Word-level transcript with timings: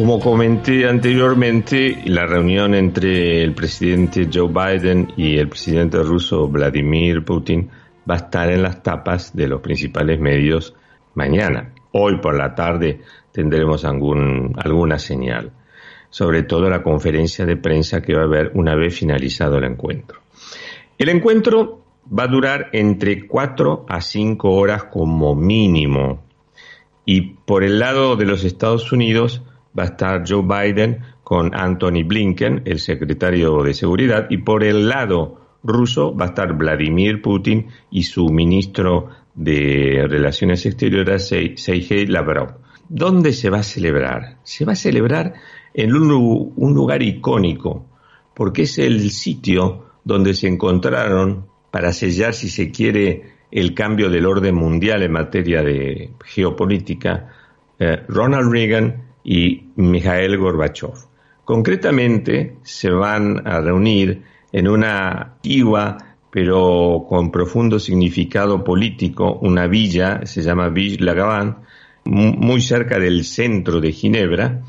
Como 0.00 0.18
comenté 0.18 0.88
anteriormente, 0.88 2.00
la 2.06 2.24
reunión 2.24 2.74
entre 2.74 3.44
el 3.44 3.52
presidente 3.52 4.30
Joe 4.32 4.48
Biden 4.48 5.12
y 5.14 5.36
el 5.36 5.50
presidente 5.50 6.02
ruso 6.02 6.48
Vladimir 6.48 7.22
Putin 7.22 7.68
va 8.10 8.14
a 8.14 8.16
estar 8.16 8.50
en 8.50 8.62
las 8.62 8.82
tapas 8.82 9.36
de 9.36 9.46
los 9.46 9.60
principales 9.60 10.18
medios 10.18 10.74
mañana. 11.12 11.74
Hoy 11.92 12.16
por 12.16 12.34
la 12.34 12.54
tarde 12.54 13.02
tendremos 13.30 13.84
algún, 13.84 14.54
alguna 14.56 14.98
señal, 14.98 15.52
sobre 16.08 16.44
todo 16.44 16.70
la 16.70 16.82
conferencia 16.82 17.44
de 17.44 17.58
prensa 17.58 18.00
que 18.00 18.14
va 18.14 18.22
a 18.22 18.24
haber 18.24 18.52
una 18.54 18.74
vez 18.74 18.98
finalizado 18.98 19.58
el 19.58 19.64
encuentro. 19.64 20.20
El 20.96 21.10
encuentro 21.10 21.82
va 22.10 22.22
a 22.22 22.28
durar 22.28 22.70
entre 22.72 23.26
4 23.26 23.84
a 23.86 24.00
5 24.00 24.50
horas 24.50 24.84
como 24.84 25.34
mínimo 25.34 26.22
y 27.04 27.20
por 27.20 27.64
el 27.64 27.78
lado 27.78 28.16
de 28.16 28.24
los 28.24 28.44
Estados 28.44 28.92
Unidos 28.92 29.42
va 29.78 29.84
a 29.84 29.86
estar 29.86 30.24
Joe 30.26 30.42
Biden 30.42 31.00
con 31.22 31.54
Anthony 31.54 32.04
Blinken, 32.04 32.62
el 32.64 32.78
secretario 32.78 33.62
de 33.62 33.74
Seguridad, 33.74 34.26
y 34.30 34.38
por 34.38 34.64
el 34.64 34.88
lado 34.88 35.40
ruso 35.62 36.14
va 36.14 36.26
a 36.26 36.28
estar 36.28 36.56
Vladimir 36.56 37.22
Putin 37.22 37.68
y 37.90 38.04
su 38.04 38.28
ministro 38.30 39.08
de 39.34 40.06
Relaciones 40.08 40.66
Exteriores, 40.66 41.28
Sergei 41.28 42.06
Lavrov. 42.06 42.56
¿Dónde 42.88 43.32
se 43.32 43.50
va 43.50 43.58
a 43.58 43.62
celebrar? 43.62 44.38
Se 44.42 44.64
va 44.64 44.72
a 44.72 44.76
celebrar 44.76 45.34
en 45.72 45.94
un, 45.94 46.74
lugar 46.74 47.02
icónico, 47.02 47.86
porque 48.34 48.62
es 48.62 48.78
el 48.78 49.10
sitio 49.10 49.86
donde 50.04 50.34
se 50.34 50.48
encontraron 50.48 51.46
para 51.70 51.92
sellar, 51.92 52.34
si 52.34 52.48
se 52.48 52.70
quiere, 52.70 53.38
el 53.52 53.74
cambio 53.74 54.10
del 54.10 54.26
orden 54.26 54.54
mundial 54.54 55.02
en 55.02 55.12
materia 55.12 55.62
de 55.62 56.10
geopolítica, 56.24 57.28
eh, 57.78 58.02
Ronald 58.08 58.50
Reagan 58.50 59.09
y 59.24 59.64
Mikhail 59.76 60.36
Gorbachev. 60.38 60.94
Concretamente, 61.44 62.56
se 62.62 62.90
van 62.90 63.46
a 63.46 63.60
reunir 63.60 64.22
en 64.52 64.68
una 64.68 65.10
antigua 65.10 66.10
pero 66.30 67.06
con 67.08 67.30
profundo 67.30 67.78
significado 67.78 68.62
político, 68.62 69.38
una 69.42 69.66
villa, 69.66 70.24
se 70.24 70.42
llama 70.42 70.68
Ville 70.68 71.04
Lagavant, 71.04 71.58
muy 72.04 72.60
cerca 72.60 72.98
del 72.98 73.24
centro 73.24 73.80
de 73.80 73.92
Ginebra. 73.92 74.62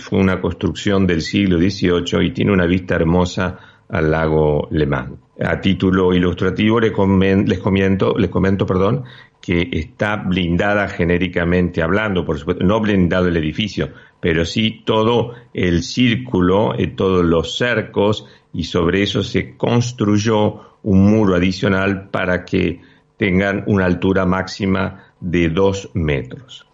fue 0.00 0.18
una 0.18 0.40
construcción 0.40 1.06
del 1.06 1.22
siglo 1.22 1.58
XVIII 1.58 2.26
y 2.26 2.32
tiene 2.32 2.52
una 2.52 2.66
vista 2.66 2.96
hermosa 2.96 3.58
al 3.88 4.10
lago 4.10 4.66
Le 4.70 4.86
Mans. 4.86 5.18
A 5.42 5.60
título 5.60 6.12
ilustrativo 6.12 6.80
les, 6.80 6.92
comento, 6.92 8.14
les 8.18 8.28
comento 8.28 8.66
perdón, 8.66 9.04
que 9.40 9.68
está 9.72 10.16
blindada 10.16 10.86
genéricamente 10.88 11.82
hablando, 11.82 12.26
por 12.26 12.38
supuesto, 12.38 12.62
no 12.62 12.78
blindado 12.80 13.28
el 13.28 13.36
edificio, 13.38 13.90
pero 14.20 14.44
sí 14.44 14.82
todo 14.84 15.34
el 15.54 15.82
círculo, 15.82 16.74
eh, 16.78 16.88
todos 16.88 17.24
los 17.24 17.56
cercos, 17.56 18.26
y 18.52 18.64
sobre 18.64 19.02
eso 19.02 19.22
se 19.22 19.56
construyó 19.56 20.78
un 20.82 21.10
muro 21.10 21.36
adicional 21.36 22.10
para 22.10 22.44
que 22.44 22.80
tengan 23.16 23.64
una 23.66 23.86
altura 23.86 24.26
máxima 24.26 25.04
de 25.20 25.48
dos 25.48 25.90
metros. 25.94 26.66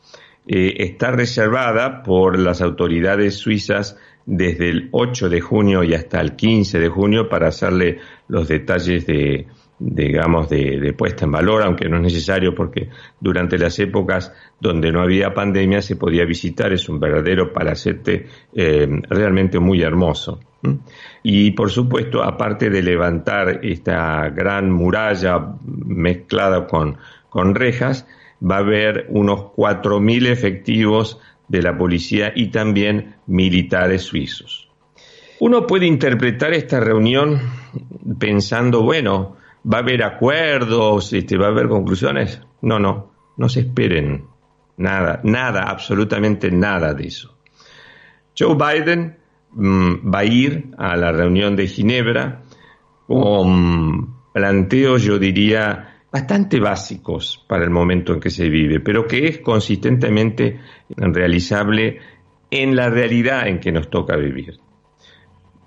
Eh, 0.48 0.74
está 0.78 1.10
reservada 1.10 2.02
por 2.02 2.38
las 2.38 2.62
autoridades 2.62 3.34
suizas 3.34 3.96
desde 4.26 4.68
el 4.68 4.88
8 4.90 5.28
de 5.28 5.40
junio 5.40 5.84
y 5.84 5.94
hasta 5.94 6.20
el 6.20 6.34
15 6.34 6.80
de 6.80 6.88
junio 6.88 7.28
para 7.28 7.48
hacerle 7.48 8.00
los 8.28 8.48
detalles 8.48 9.06
de, 9.06 9.46
digamos, 9.78 10.48
de, 10.48 10.92
puesta 10.98 11.24
en 11.24 11.32
valor, 11.32 11.62
aunque 11.62 11.88
no 11.88 11.96
es 11.96 12.02
necesario 12.02 12.54
porque 12.54 12.88
durante 13.20 13.56
las 13.56 13.78
épocas 13.78 14.32
donde 14.60 14.90
no 14.90 15.00
había 15.00 15.32
pandemia 15.32 15.80
se 15.80 15.96
podía 15.96 16.24
visitar, 16.24 16.72
es 16.72 16.88
un 16.88 16.98
verdadero 16.98 17.52
palacete 17.52 18.26
eh, 18.54 18.88
realmente 19.08 19.60
muy 19.60 19.82
hermoso. 19.82 20.40
Y 21.22 21.52
por 21.52 21.70
supuesto, 21.70 22.24
aparte 22.24 22.70
de 22.70 22.82
levantar 22.82 23.60
esta 23.62 24.28
gran 24.30 24.72
muralla 24.72 25.54
mezclada 25.64 26.66
con, 26.66 26.96
con 27.28 27.54
rejas, 27.54 28.06
va 28.42 28.56
a 28.56 28.60
haber 28.60 29.06
unos 29.10 29.40
4.000 29.56 30.26
efectivos 30.26 31.20
de 31.48 31.62
la 31.62 31.76
policía 31.76 32.32
y 32.34 32.48
también 32.48 33.16
militares 33.26 34.02
suizos. 34.02 34.68
Uno 35.38 35.66
puede 35.66 35.86
interpretar 35.86 36.54
esta 36.54 36.80
reunión 36.80 37.40
pensando, 38.18 38.82
bueno, 38.82 39.36
va 39.70 39.78
a 39.78 39.80
haber 39.80 40.02
acuerdos, 40.02 41.12
este, 41.12 41.36
va 41.36 41.46
a 41.46 41.50
haber 41.50 41.68
conclusiones. 41.68 42.40
No, 42.62 42.78
no, 42.78 43.12
no 43.36 43.48
se 43.48 43.60
esperen 43.60 44.24
nada, 44.76 45.20
nada, 45.24 45.62
absolutamente 45.62 46.50
nada 46.50 46.94
de 46.94 47.06
eso. 47.06 47.36
Joe 48.38 48.54
Biden 48.54 49.18
mm, 49.52 50.12
va 50.12 50.20
a 50.20 50.24
ir 50.24 50.70
a 50.78 50.96
la 50.96 51.12
reunión 51.12 51.56
de 51.56 51.68
Ginebra 51.68 52.42
con 53.06 54.16
planteos, 54.32 55.02
yo 55.02 55.18
diría, 55.18 55.95
bastante 56.10 56.60
básicos 56.60 57.44
para 57.48 57.64
el 57.64 57.70
momento 57.70 58.14
en 58.14 58.20
que 58.20 58.30
se 58.30 58.48
vive, 58.48 58.80
pero 58.80 59.06
que 59.06 59.26
es 59.26 59.38
consistentemente 59.38 60.60
realizable 60.96 61.98
en 62.50 62.76
la 62.76 62.88
realidad 62.88 63.48
en 63.48 63.60
que 63.60 63.72
nos 63.72 63.90
toca 63.90 64.16
vivir. 64.16 64.58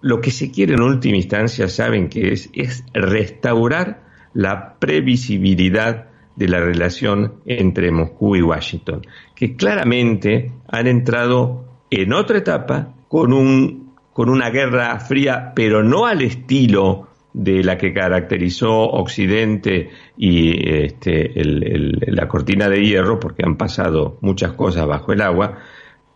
Lo 0.02 0.22
que 0.22 0.32
se 0.32 0.50
quiere 0.50 0.76
en 0.76 0.82
última 0.82 1.18
instancia, 1.18 1.68
saben 1.68 2.10
que 2.10 2.32
es, 2.32 2.50
es 2.54 2.84
restaurar 2.94 4.02
la 4.34 4.80
previsibilidad 4.80 6.08
de 6.36 6.48
la 6.48 6.62
relación 6.62 7.42
entre 7.46 7.92
Moscú 7.92 8.38
y 8.38 8.42
Washington, 8.42 9.06
que 9.36 9.58
claramente 9.58 10.54
han 10.70 10.88
entrado 10.88 11.66
en 11.90 12.14
otra 12.14 12.38
etapa 12.38 12.94
con, 13.10 13.34
un, 13.34 13.94
con 14.14 14.30
una 14.30 14.50
guerra 14.50 14.98
fría, 15.02 15.52
pero 15.54 15.84
no 15.84 16.06
al 16.06 16.22
estilo 16.22 17.09
de 17.40 17.64
la 17.64 17.78
que 17.78 17.94
caracterizó 17.94 18.70
Occidente 18.70 19.92
y 20.18 20.70
este, 20.84 21.32
la 21.36 22.28
cortina 22.28 22.68
de 22.68 22.84
hierro, 22.84 23.18
porque 23.18 23.44
han 23.46 23.56
pasado 23.56 24.18
muchas 24.20 24.52
cosas 24.54 24.86
bajo 24.86 25.14
el 25.14 25.22
agua, 25.22 25.60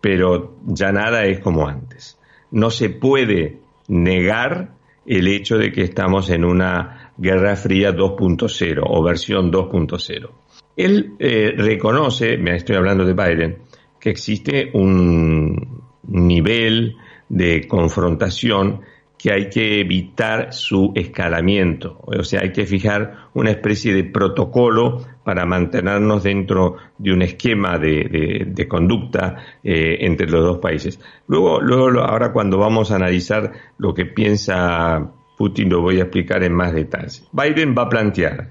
pero 0.01 0.57
ya 0.65 0.91
nada 0.91 1.23
es 1.23 1.39
como 1.39 1.65
antes. 1.65 2.19
No 2.51 2.69
se 2.69 2.89
puede 2.89 3.59
negar 3.87 4.71
el 5.05 5.29
hecho 5.29 5.57
de 5.57 5.71
que 5.71 5.83
estamos 5.83 6.29
en 6.29 6.43
una 6.43 7.13
Guerra 7.17 7.55
Fría 7.55 7.95
2.0 7.95 8.83
o 8.85 9.01
versión 9.01 9.49
2.0. 9.49 10.29
Él 10.75 11.13
eh, 11.19 11.53
reconoce, 11.55 12.37
me 12.37 12.57
estoy 12.57 12.75
hablando 12.75 13.05
de 13.05 13.13
Biden, 13.13 13.59
que 13.97 14.09
existe 14.09 14.71
un 14.73 15.83
nivel 16.03 16.97
de 17.29 17.65
confrontación 17.65 18.81
que 19.23 19.31
hay 19.31 19.49
que 19.49 19.79
evitar 19.79 20.51
su 20.51 20.91
escalamiento, 20.95 21.97
o 22.01 22.25
sea, 22.25 22.41
hay 22.41 22.51
que 22.51 22.65
fijar 22.65 23.29
una 23.33 23.51
especie 23.51 23.93
de 23.93 24.03
protocolo 24.03 25.01
para 25.23 25.45
mantenernos 25.45 26.23
dentro 26.23 26.75
de 26.97 27.13
un 27.13 27.21
esquema 27.21 27.77
de, 27.77 28.67
conducta 28.69 29.37
eh, 29.63 29.99
entre 30.01 30.29
los 30.29 30.43
dos 30.43 30.57
países. 30.57 30.99
Luego, 31.27 31.61
luego, 31.61 32.01
ahora 32.01 32.33
cuando 32.33 32.57
vamos 32.57 32.91
a 32.91 32.97
analizar 32.97 33.53
lo 33.77 33.93
que 33.93 34.07
piensa 34.07 35.13
Putin, 35.37 35.69
lo 35.69 35.79
voy 35.79 35.99
a 35.99 36.03
explicar 36.03 36.43
en 36.43 36.51
más 36.51 36.73
detalles. 36.73 37.25
Biden 37.31 37.73
va 37.77 37.83
a 37.83 37.89
plantear, 37.89 38.49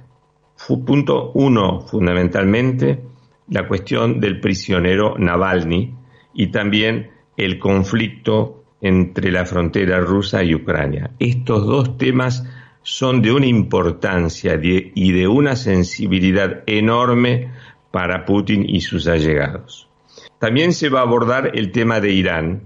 punto 0.86 1.32
uno, 1.34 1.82
fundamentalmente, 1.82 2.98
la 3.48 3.68
cuestión 3.68 4.20
del 4.20 4.40
prisionero 4.40 5.16
Navalny 5.18 5.94
y 6.32 6.46
también 6.46 7.10
el 7.36 7.58
conflicto 7.58 8.61
entre 8.82 9.30
la 9.30 9.46
frontera 9.46 10.00
rusa 10.00 10.42
y 10.42 10.54
Ucrania. 10.54 11.12
Estos 11.18 11.64
dos 11.64 11.96
temas 11.96 12.44
son 12.82 13.22
de 13.22 13.32
una 13.32 13.46
importancia 13.46 14.60
y 14.62 15.12
de 15.12 15.28
una 15.28 15.54
sensibilidad 15.54 16.64
enorme 16.66 17.52
para 17.92 18.24
Putin 18.24 18.64
y 18.68 18.80
sus 18.80 19.06
allegados. 19.06 19.88
También 20.40 20.72
se 20.72 20.88
va 20.88 20.98
a 20.98 21.02
abordar 21.02 21.52
el 21.54 21.70
tema 21.70 22.00
de 22.00 22.10
Irán. 22.10 22.62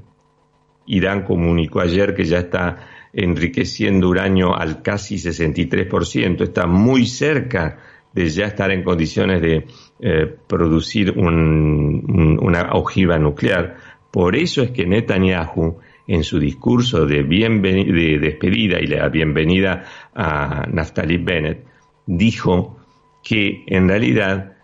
Irán 0.86 1.24
comunicó 1.24 1.80
ayer 1.80 2.14
que 2.14 2.24
ya 2.24 2.38
está 2.38 2.78
enriqueciendo 3.12 4.08
uranio 4.08 4.56
al 4.56 4.82
casi 4.82 5.16
63%, 5.16 6.42
está 6.42 6.66
muy 6.66 7.06
cerca 7.06 7.78
de 8.14 8.28
ya 8.30 8.46
estar 8.46 8.70
en 8.70 8.82
condiciones 8.82 9.42
de 9.42 9.66
eh, 10.00 10.34
producir 10.46 11.12
una 11.18 12.72
ojiva 12.72 13.18
nuclear. 13.18 13.76
Por 14.10 14.36
eso 14.36 14.62
es 14.62 14.70
que 14.70 14.86
Netanyahu 14.86 15.78
en 16.06 16.25
su 16.25 16.38
discurso 16.38 17.06
de, 17.06 17.23
de 17.25 18.19
despedida 18.20 18.81
y 18.81 18.87
la 18.87 19.08
bienvenida 19.08 19.85
a 20.14 20.67
Naftali 20.70 21.19
Bennett, 21.19 21.67
dijo 22.06 22.79
que 23.23 23.64
en 23.67 23.88
realidad 23.88 24.56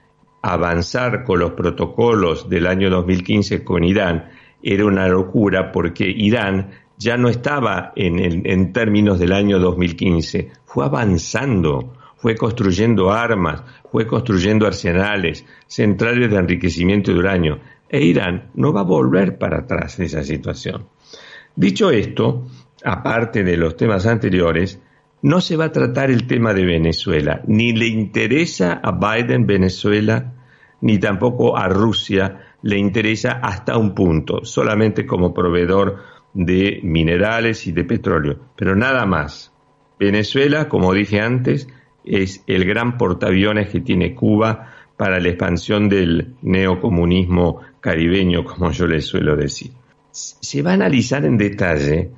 avanzar 0.42 1.24
con 1.24 1.38
los 1.38 1.52
protocolos 1.52 2.48
del 2.48 2.66
año 2.66 2.90
2015 2.90 3.64
con 3.64 3.84
Irán 3.84 4.28
era 4.62 4.84
una 4.84 5.08
locura 5.08 5.72
porque 5.72 6.04
Irán 6.04 6.70
ya 6.98 7.16
no 7.16 7.28
estaba 7.28 7.92
en, 7.96 8.72
términos 8.72 9.18
del 9.18 9.32
año 9.32 9.58
2015, 9.58 10.52
fue 10.64 10.84
avanzando, 10.84 11.94
fue 12.16 12.36
construyendo 12.36 13.10
armas, 13.10 13.62
fue 13.90 14.06
construyendo 14.06 14.66
arsenales, 14.66 15.44
centrales 15.66 16.30
de 16.30 16.36
enriquecimiento 16.36 17.12
de 17.12 17.18
uranio. 17.18 17.58
e 17.88 18.04
Irán 18.04 18.50
no 18.54 18.72
va 18.72 18.80
a 18.82 18.84
volver 18.84 19.36
para 19.36 19.58
atrás 19.58 19.96
de 19.96 20.04
esa 20.06 20.22
situación. 20.22 20.86
Dicho 21.56 21.90
esto, 21.90 22.46
aparte 22.84 23.44
de 23.44 23.56
los 23.56 23.76
temas 23.76 24.06
anteriores, 24.06 24.80
no 25.22 25.40
se 25.40 25.56
va 25.56 25.66
a 25.66 25.72
tratar 25.72 26.10
el 26.10 26.26
tema 26.26 26.52
de 26.54 26.64
Venezuela, 26.64 27.42
ni 27.46 27.72
le 27.72 27.86
interesa 27.86 28.80
a 28.82 28.92
Biden 28.92 29.46
Venezuela, 29.46 30.32
ni 30.80 30.98
tampoco 30.98 31.56
a 31.56 31.68
Rusia 31.68 32.56
le 32.62 32.78
interesa 32.78 33.32
hasta 33.42 33.76
un 33.76 33.94
punto, 33.94 34.44
solamente 34.44 35.06
como 35.06 35.34
proveedor 35.34 35.98
de 36.34 36.80
minerales 36.82 37.66
y 37.66 37.72
de 37.72 37.84
petróleo, 37.84 38.38
pero 38.56 38.74
nada 38.74 39.06
más. 39.06 39.52
Venezuela, 39.98 40.68
como 40.68 40.92
dije 40.92 41.20
antes, 41.20 41.68
es 42.04 42.42
el 42.46 42.64
gran 42.64 42.98
portaaviones 42.98 43.68
que 43.68 43.80
tiene 43.80 44.14
Cuba 44.14 44.72
para 44.96 45.20
la 45.20 45.28
expansión 45.28 45.88
del 45.88 46.34
neocomunismo 46.42 47.60
caribeño, 47.80 48.44
como 48.44 48.72
yo 48.72 48.86
le 48.86 49.00
suelo 49.00 49.36
decir. 49.36 49.72
Se 50.12 50.62
va 50.62 50.72
a 50.72 50.74
analizar 50.74 51.24
en 51.24 51.38
detalle 51.38 52.10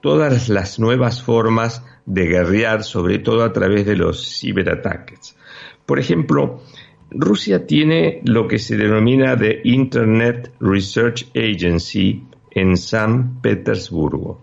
todas 0.00 0.48
las 0.48 0.78
nuevas 0.78 1.22
formas 1.22 1.84
de 2.06 2.26
guerrear, 2.26 2.84
sobre 2.84 3.18
todo 3.18 3.44
a 3.44 3.52
través 3.52 3.84
de 3.86 3.96
los 3.96 4.40
ciberataques. 4.40 5.36
Por 5.84 5.98
ejemplo, 5.98 6.62
Rusia 7.10 7.66
tiene 7.66 8.20
lo 8.24 8.46
que 8.46 8.58
se 8.58 8.76
denomina 8.76 9.36
The 9.36 9.62
Internet 9.64 10.52
Research 10.60 11.26
Agency 11.34 12.22
en 12.52 12.76
San 12.76 13.40
Petersburgo. 13.40 14.42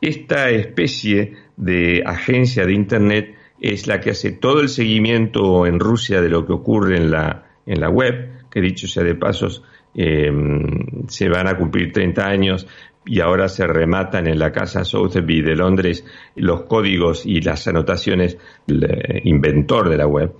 Esta 0.00 0.50
especie 0.50 1.34
de 1.56 2.02
agencia 2.04 2.66
de 2.66 2.74
Internet 2.74 3.34
es 3.60 3.86
la 3.86 4.00
que 4.00 4.10
hace 4.10 4.32
todo 4.32 4.60
el 4.60 4.68
seguimiento 4.68 5.66
en 5.66 5.78
Rusia 5.78 6.20
de 6.20 6.28
lo 6.28 6.44
que 6.44 6.52
ocurre 6.52 6.96
en 6.96 7.10
la, 7.10 7.46
en 7.64 7.80
la 7.80 7.88
web, 7.88 8.48
que 8.50 8.60
dicho 8.60 8.88
sea 8.88 9.04
de 9.04 9.14
pasos, 9.14 9.62
em, 9.94 11.06
se 11.08 11.28
van 11.28 11.48
a 11.48 11.56
cumplir 11.56 11.92
30 11.92 12.26
años 12.26 12.66
y 13.04 13.20
ahora 13.20 13.48
se 13.48 13.66
rematan 13.66 14.26
en 14.26 14.38
la 14.38 14.52
casa 14.52 14.84
Sotheby 14.84 15.42
de 15.42 15.56
Londres 15.56 16.04
los 16.36 16.62
códigos 16.62 17.26
y 17.26 17.40
las 17.40 17.66
anotaciones 17.66 18.38
del 18.66 19.22
inventor 19.24 19.88
de 19.88 19.96
la 19.96 20.06
web. 20.06 20.34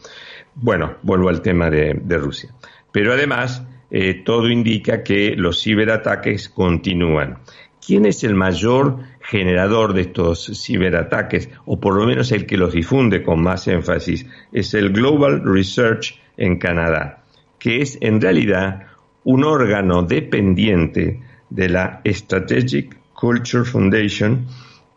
Bueno, 0.54 0.96
vuelvo 1.02 1.28
al 1.28 1.40
tema 1.40 1.70
de, 1.70 2.18
Rusia. 2.18 2.54
Pero 2.92 3.12
además, 3.12 3.66
eh, 3.90 4.22
todo 4.24 4.48
indica 4.48 5.02
que 5.02 5.34
los 5.36 5.62
ciberataques 5.62 6.48
continúan. 6.48 7.38
¿Quién 7.84 8.06
es 8.06 8.22
el 8.22 8.34
mayor 8.34 8.98
generador 9.20 9.92
de 9.92 10.02
estos 10.02 10.52
ciberataques, 10.62 11.50
o 11.64 11.80
por 11.80 11.96
lo 11.96 12.06
menos 12.06 12.30
el 12.30 12.46
que 12.46 12.56
los 12.56 12.72
difunde 12.74 13.22
con 13.22 13.42
más 13.42 13.66
énfasis? 13.66 14.26
Es 14.52 14.74
el 14.74 14.92
Global 14.92 15.42
Research 15.44 16.20
en 16.36 16.58
Canadá, 16.58 17.24
que 17.58 17.82
es 17.82 17.98
en 18.00 18.20
realidad 18.20 18.86
un 19.24 19.44
órgano 19.44 20.02
dependiente 20.02 21.20
de 21.50 21.68
la 21.68 22.00
Strategic 22.04 22.96
Culture 23.14 23.64
Foundation 23.64 24.46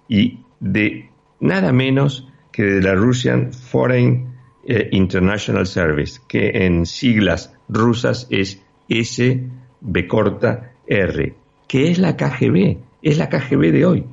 y 0.07 0.39
de 0.59 1.09
nada 1.39 1.71
menos 1.71 2.27
que 2.51 2.63
de 2.63 2.81
la 2.81 2.95
Russian 2.95 3.51
Foreign 3.51 4.33
eh, 4.65 4.89
International 4.91 5.67
Service, 5.67 6.21
que 6.27 6.65
en 6.65 6.85
siglas 6.85 7.53
rusas 7.67 8.27
es 8.29 8.61
SB 8.89 10.07
corta 10.07 10.71
R, 10.87 11.33
que 11.67 11.91
es 11.91 11.99
la 11.99 12.15
KGB, 12.15 12.77
es 13.01 13.17
la 13.17 13.29
KGB 13.29 13.71
de 13.71 13.85
hoy. 13.85 14.05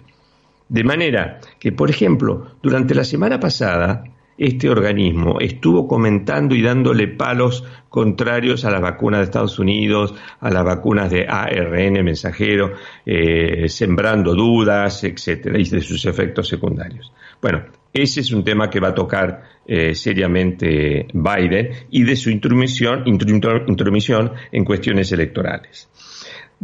De 0.68 0.84
manera 0.84 1.40
que, 1.58 1.72
por 1.72 1.90
ejemplo, 1.90 2.56
durante 2.62 2.94
la 2.94 3.04
semana 3.04 3.38
pasada, 3.38 4.04
este 4.38 4.68
organismo 4.68 5.38
estuvo 5.40 5.86
comentando 5.86 6.54
y 6.54 6.62
dándole 6.62 7.08
palos 7.08 7.64
contrarios 7.88 8.64
a 8.64 8.70
las 8.70 8.80
vacunas 8.80 9.20
de 9.20 9.24
Estados 9.24 9.58
Unidos, 9.58 10.14
a 10.40 10.50
las 10.50 10.64
vacunas 10.64 11.10
de 11.10 11.26
ARN 11.28 12.02
mensajero, 12.04 12.72
eh, 13.04 13.68
sembrando 13.68 14.34
dudas, 14.34 15.04
etcétera, 15.04 15.58
y 15.58 15.64
de 15.64 15.80
sus 15.80 16.06
efectos 16.06 16.48
secundarios. 16.48 17.12
Bueno, 17.40 17.64
ese 17.92 18.20
es 18.20 18.32
un 18.32 18.42
tema 18.42 18.70
que 18.70 18.80
va 18.80 18.88
a 18.88 18.94
tocar 18.94 19.42
eh, 19.66 19.94
seriamente 19.94 21.06
Biden 21.12 21.68
y 21.90 22.04
de 22.04 22.16
su 22.16 22.30
intromisión, 22.30 23.02
intromisión 23.06 24.32
en 24.50 24.64
cuestiones 24.64 25.12
electorales. 25.12 25.88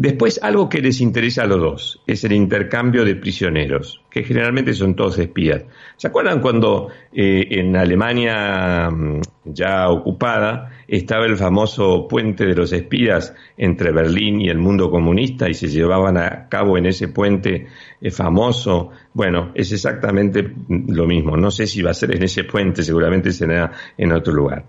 Después, 0.00 0.38
algo 0.44 0.68
que 0.68 0.80
les 0.80 1.00
interesa 1.00 1.42
a 1.42 1.46
los 1.48 1.58
dos 1.58 2.02
es 2.06 2.22
el 2.22 2.30
intercambio 2.30 3.04
de 3.04 3.16
prisioneros, 3.16 4.00
que 4.08 4.22
generalmente 4.22 4.72
son 4.72 4.94
todos 4.94 5.18
espías. 5.18 5.64
¿Se 5.96 6.06
acuerdan 6.06 6.40
cuando 6.40 6.88
eh, 7.12 7.48
en 7.50 7.74
Alemania 7.74 8.90
mm, 8.90 9.22
ya 9.46 9.88
ocupada 9.88 10.70
estaba 10.86 11.26
el 11.26 11.36
famoso 11.36 12.06
puente 12.06 12.46
de 12.46 12.54
los 12.54 12.72
espías 12.72 13.34
entre 13.56 13.90
Berlín 13.90 14.40
y 14.40 14.50
el 14.50 14.58
mundo 14.58 14.88
comunista 14.88 15.48
y 15.48 15.54
se 15.54 15.66
llevaban 15.66 16.16
a 16.16 16.48
cabo 16.48 16.78
en 16.78 16.86
ese 16.86 17.08
puente 17.08 17.66
eh, 18.00 18.10
famoso? 18.12 18.90
Bueno, 19.14 19.50
es 19.56 19.72
exactamente 19.72 20.48
lo 20.68 21.06
mismo. 21.08 21.36
No 21.36 21.50
sé 21.50 21.66
si 21.66 21.82
va 21.82 21.90
a 21.90 21.94
ser 21.94 22.14
en 22.14 22.22
ese 22.22 22.44
puente, 22.44 22.84
seguramente 22.84 23.32
será 23.32 23.72
en 23.96 24.12
otro 24.12 24.32
lugar. 24.32 24.64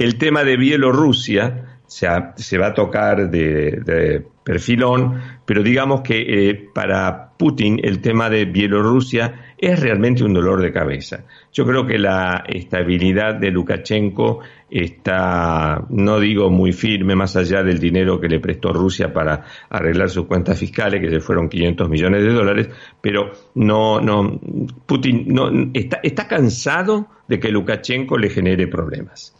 El 0.00 0.18
tema 0.18 0.42
de 0.42 0.56
Bielorrusia 0.56 1.78
se, 1.86 2.58
va 2.58 2.66
a 2.66 2.74
tocar 2.74 3.30
de, 3.30 4.24
perfilón, 4.44 5.20
pero 5.46 5.62
digamos 5.62 6.02
que 6.02 6.50
eh, 6.50 6.70
para 6.72 7.30
Putin 7.36 7.80
el 7.82 8.00
tema 8.00 8.28
de 8.28 8.44
Bielorrusia 8.44 9.54
es 9.58 9.80
realmente 9.80 10.22
un 10.22 10.34
dolor 10.34 10.60
de 10.60 10.70
cabeza. 10.70 11.24
Yo 11.52 11.64
creo 11.64 11.86
que 11.86 11.98
la 11.98 12.44
estabilidad 12.46 13.34
de 13.36 13.50
Lukashenko 13.50 14.40
está, 14.70 15.86
no 15.88 16.20
digo 16.20 16.50
muy 16.50 16.72
firme, 16.72 17.16
más 17.16 17.36
allá 17.36 17.62
del 17.62 17.78
dinero 17.78 18.20
que 18.20 18.28
le 18.28 18.38
prestó 18.38 18.72
Rusia 18.72 19.12
para 19.12 19.44
arreglar 19.70 20.10
sus 20.10 20.26
cuentas 20.26 20.58
fiscales, 20.58 21.00
que 21.00 21.10
se 21.10 21.20
fueron 21.20 21.48
500 21.48 21.88
millones 21.88 22.22
de 22.22 22.32
dólares, 22.32 22.68
pero 23.00 23.32
no, 23.54 24.00
no, 24.00 24.38
Putin 24.86 25.24
no, 25.28 25.50
está, 25.72 26.00
está 26.02 26.28
cansado 26.28 27.08
de 27.26 27.40
que 27.40 27.48
Lukashenko 27.48 28.18
le 28.18 28.28
genere 28.28 28.66
problemas. 28.66 29.34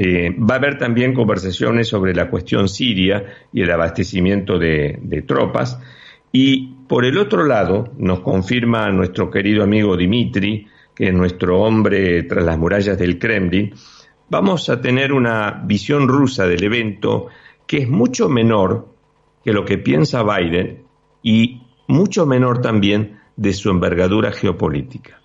Eh, 0.00 0.30
va 0.38 0.54
a 0.54 0.58
haber 0.58 0.78
también 0.78 1.12
conversaciones 1.12 1.88
sobre 1.88 2.14
la 2.14 2.30
cuestión 2.30 2.68
siria 2.68 3.24
y 3.52 3.62
el 3.62 3.70
abastecimiento 3.72 4.56
de, 4.56 5.24
tropas. 5.26 5.80
Y 6.30 6.68
por 6.88 7.04
el 7.04 7.18
otro 7.18 7.44
lado, 7.44 7.92
nos 7.98 8.20
confirma 8.20 8.88
nuestro 8.92 9.28
querido 9.28 9.64
amigo 9.64 9.96
Dimitri, 9.96 10.68
que 10.94 11.08
es 11.08 11.14
nuestro 11.14 11.60
hombre 11.62 12.22
tras 12.22 12.44
las 12.44 12.56
murallas 12.56 12.96
del 12.96 13.18
Kremlin, 13.18 13.74
vamos 14.30 14.68
a 14.68 14.80
tener 14.80 15.12
una 15.12 15.62
visión 15.64 16.06
rusa 16.06 16.46
del 16.46 16.62
evento 16.62 17.26
que 17.66 17.78
es 17.78 17.88
mucho 17.88 18.28
menor 18.28 18.94
que 19.44 19.52
lo 19.52 19.64
que 19.64 19.78
piensa 19.78 20.22
Biden 20.22 20.84
y 21.24 21.62
mucho 21.88 22.24
menor 22.24 22.60
también 22.60 23.18
de 23.36 23.52
su 23.52 23.70
envergadura 23.70 24.30
geopolítica. 24.30 25.20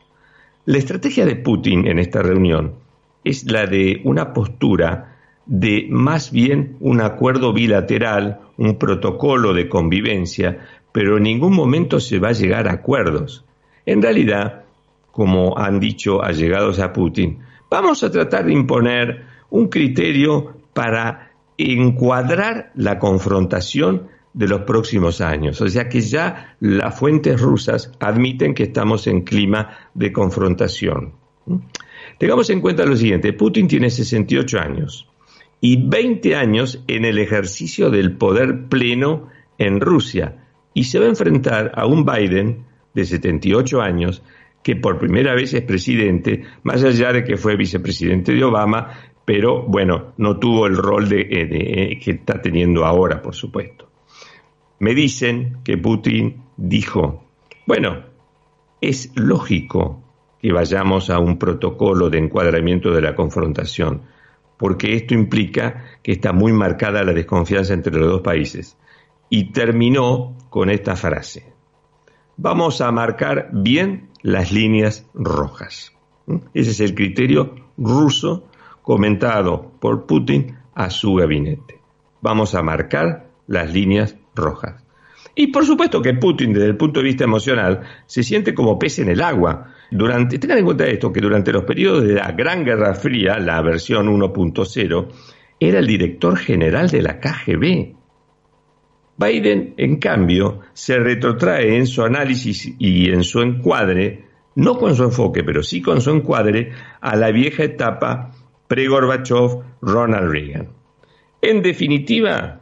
La 0.66 0.78
estrategia 0.78 1.26
de 1.26 1.36
Putin 1.36 1.86
en 1.88 2.00
esta 2.00 2.22
reunión 2.22 2.83
es 3.24 3.50
la 3.52 3.66
de 3.66 4.02
una 4.04 4.34
postura 4.34 5.18
de 5.46 5.88
más 5.90 6.32
bien 6.32 6.78
un 6.80 7.02
acuerdo 7.02 7.54
bilateral, 7.54 8.40
un 8.58 8.78
protocolo 8.78 9.54
de 9.54 9.68
convivencia, 9.68 10.58
pero 10.92 11.18
en 11.18 11.24
ningún 11.24 11.54
momento 11.54 12.00
se 12.00 12.20
va 12.20 12.30
a 12.30 12.34
llegar 12.34 12.68
a 12.68 12.74
acuerdos. 12.74 13.44
En 13.86 14.02
realidad, 14.02 14.64
como 15.12 15.58
han 15.58 15.80
dicho 15.80 16.24
allegados 16.24 16.80
a 16.80 16.94
Putin, 16.94 17.40
vamos 17.70 18.04
a 18.04 18.12
tratar 18.12 18.46
de 18.46 18.54
imponer 18.54 19.26
un 19.50 19.68
criterio 19.68 20.58
para 20.74 21.32
encuadrar 21.58 22.72
la 22.76 22.98
confrontación 22.98 24.08
de 24.34 24.48
los 24.48 24.62
próximos 24.62 25.22
años. 25.22 25.62
O 25.62 25.68
sea 25.68 25.88
que 25.90 26.02
ya 26.02 26.56
las 26.60 26.98
fuentes 26.98 27.40
rusas 27.40 27.92
admiten 28.00 28.54
que 28.54 28.64
estamos 28.64 29.08
en 29.08 29.22
clima 29.22 29.70
de 29.94 30.12
confrontación. 30.12 31.14
Tengamos 32.18 32.50
en 32.50 32.62
cuenta 32.62 32.86
lo 32.86 32.96
siguiente, 32.96 33.34
Putin 33.34 33.68
tiene 33.68 33.90
68 33.90 34.60
años 34.60 35.08
y 35.60 35.78
20 35.88 36.36
años 36.36 36.84
en 36.88 37.06
el 37.06 37.18
ejercicio 37.18 37.90
del 37.90 38.18
poder 38.18 38.66
pleno 38.68 39.30
en 39.58 39.80
Rusia 39.80 40.46
y 40.74 40.86
se 40.86 41.00
va 41.00 41.06
a 41.06 41.10
enfrentar 41.10 41.72
a 41.76 41.86
un 41.86 42.06
Biden 42.06 42.66
de 42.94 43.06
78 43.06 43.82
años 43.82 44.24
que 44.62 44.76
por 44.76 44.98
primera 44.98 45.36
vez 45.36 45.54
es 45.54 45.62
presidente, 45.62 46.44
más 46.64 46.84
allá 46.84 47.14
de 47.14 47.24
que 47.24 47.38
fue 47.38 47.56
vicepresidente 47.56 48.34
de 48.34 48.44
Obama, 48.44 48.92
pero 49.26 49.64
bueno, 49.64 50.14
no 50.18 50.38
tuvo 50.38 50.68
el 50.68 50.76
rol 50.76 51.10
de, 51.10 51.22
eh, 51.22 51.48
eh, 51.92 52.00
que 52.00 52.12
está 52.12 52.42
teniendo 52.42 52.86
ahora, 52.86 53.22
por 53.22 53.36
supuesto. 53.36 53.90
Me 54.80 54.94
dicen 54.94 55.60
que 55.64 55.78
Putin 55.78 56.44
dijo, 56.58 57.24
bueno, 57.66 58.04
es 58.82 59.12
lógico 59.16 60.03
que 60.44 60.52
vayamos 60.52 61.10
a 61.10 61.20
un 61.20 61.40
protocolo 61.40 62.10
de 62.10 62.18
encuadramiento 62.18 62.92
de 62.92 63.00
la 63.02 63.16
confrontación, 63.16 64.02
porque 64.58 64.94
esto 64.94 65.14
implica 65.14 65.86
que 66.04 66.12
está 66.12 66.34
muy 66.34 66.52
marcada 66.52 67.02
la 67.02 67.14
desconfianza 67.14 67.74
entre 67.74 67.98
los 67.98 68.10
dos 68.10 68.22
países. 68.22 68.78
Y 69.30 69.54
terminó 69.54 70.36
con 70.50 70.70
esta 70.70 70.98
frase. 70.98 71.54
Vamos 72.36 72.82
a 72.82 72.92
marcar 72.92 73.52
bien 73.54 74.10
las 74.22 74.52
líneas 74.52 75.08
rojas. 75.14 75.94
¿Mm? 76.26 76.40
Ese 76.54 76.72
es 76.72 76.80
el 76.82 76.94
criterio 76.94 77.56
ruso 77.78 78.50
comentado 78.82 79.72
por 79.80 80.06
Putin 80.06 80.58
a 80.76 80.90
su 80.90 81.14
gabinete. 81.16 81.80
Vamos 82.20 82.54
a 82.54 82.62
marcar 82.62 83.30
las 83.48 83.72
líneas 83.72 84.18
rojas. 84.36 84.84
Y 85.36 85.48
por 85.48 85.66
supuesto 85.66 86.02
que 86.02 86.14
Putin, 86.14 86.52
desde 86.52 86.68
el 86.68 86.76
punto 86.76 87.00
de 87.00 87.06
vista 87.06 87.24
emocional, 87.24 87.84
se 88.08 88.24
siente 88.24 88.54
como 88.54 88.78
pez 88.78 89.00
en 89.00 89.08
el 89.08 89.22
agua. 89.22 89.73
Tengan 89.90 90.58
en 90.58 90.66
cuenta 90.66 90.86
esto, 90.86 91.12
que 91.12 91.22
durante 91.22 91.52
los 91.52 91.64
periodos 91.64 92.04
de 92.04 92.16
la 92.16 92.32
Gran 92.32 92.64
Guerra 92.64 92.96
Fría, 92.96 93.38
la 93.40 93.62
versión 93.62 94.08
1.0, 94.08 95.08
era 95.60 95.80
el 95.80 95.88
director 95.88 96.38
general 96.38 96.90
de 96.90 97.02
la 97.02 97.20
KGB. 97.20 97.96
Biden, 99.16 99.76
en 99.78 99.98
cambio, 99.98 100.62
se 100.74 100.98
retrotrae 100.98 101.78
en 101.78 101.86
su 101.86 102.04
análisis 102.04 102.74
y 102.80 103.10
en 103.10 103.24
su 103.24 103.42
encuadre, 103.42 104.26
no 104.56 104.78
con 104.78 104.96
su 104.96 105.04
enfoque, 105.04 105.44
pero 105.44 105.62
sí 105.62 105.82
con 105.82 106.02
su 106.02 106.12
encuadre, 106.12 106.72
a 107.00 107.16
la 107.16 107.32
vieja 107.32 107.64
etapa 107.64 108.32
pre-Gorbachev-Ronald 108.68 110.32
Reagan. 110.32 110.70
En 111.42 111.62
definitiva, 111.62 112.62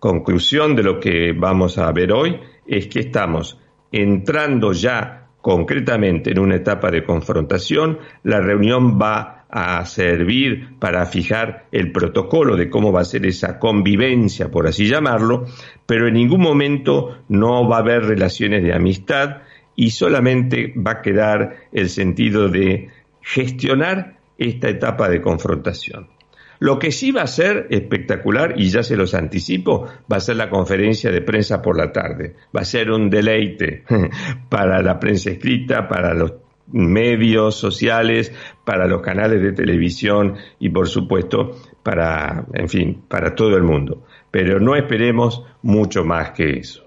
conclusión 0.00 0.74
de 0.74 0.82
lo 0.82 0.98
que 0.98 1.32
vamos 1.32 1.78
a 1.78 1.92
ver 1.92 2.12
hoy 2.12 2.40
es 2.66 2.88
que 2.88 3.00
estamos 3.00 3.58
entrando 3.92 4.72
ya 4.72 5.21
concretamente 5.42 6.30
en 6.30 6.38
una 6.38 6.56
etapa 6.56 6.90
de 6.90 7.04
confrontación. 7.04 7.98
La 8.22 8.40
reunión 8.40 8.98
va 8.98 9.44
a 9.50 9.84
servir 9.84 10.78
para 10.78 11.04
fijar 11.04 11.66
el 11.72 11.92
protocolo 11.92 12.56
de 12.56 12.70
cómo 12.70 12.90
va 12.90 13.02
a 13.02 13.04
ser 13.04 13.26
esa 13.26 13.58
convivencia, 13.58 14.50
por 14.50 14.66
así 14.66 14.86
llamarlo, 14.86 15.44
pero 15.84 16.08
en 16.08 16.14
ningún 16.14 16.40
momento 16.40 17.18
no 17.28 17.68
va 17.68 17.76
a 17.76 17.80
haber 17.80 18.04
relaciones 18.04 18.62
de 18.62 18.72
amistad 18.72 19.42
y 19.76 19.90
solamente 19.90 20.72
va 20.74 20.92
a 20.92 21.02
quedar 21.02 21.56
el 21.70 21.90
sentido 21.90 22.48
de 22.48 22.88
gestionar 23.20 24.16
esta 24.38 24.70
etapa 24.70 25.10
de 25.10 25.20
confrontación. 25.20 26.08
Lo 26.62 26.78
que 26.78 26.92
sí 26.92 27.10
va 27.10 27.22
a 27.22 27.26
ser 27.26 27.66
espectacular, 27.70 28.54
y 28.56 28.68
ya 28.68 28.84
se 28.84 28.96
los 28.96 29.14
anticipo, 29.14 29.84
va 30.10 30.18
a 30.18 30.20
ser 30.20 30.36
la 30.36 30.48
conferencia 30.48 31.10
de 31.10 31.20
prensa 31.20 31.60
por 31.60 31.76
la 31.76 31.90
tarde. 31.90 32.36
Va 32.56 32.60
a 32.60 32.64
ser 32.64 32.92
un 32.92 33.10
deleite 33.10 33.82
para 34.48 34.80
la 34.80 35.00
prensa 35.00 35.30
escrita, 35.30 35.88
para 35.88 36.14
los 36.14 36.34
medios 36.68 37.56
sociales, 37.56 38.32
para 38.64 38.86
los 38.86 39.02
canales 39.02 39.42
de 39.42 39.50
televisión 39.50 40.36
y 40.60 40.68
por 40.68 40.86
supuesto 40.86 41.50
para, 41.82 42.46
en 42.54 42.68
fin, 42.68 43.02
para 43.08 43.34
todo 43.34 43.56
el 43.56 43.64
mundo. 43.64 44.04
Pero 44.30 44.60
no 44.60 44.76
esperemos 44.76 45.44
mucho 45.62 46.04
más 46.04 46.30
que 46.30 46.58
eso. 46.58 46.80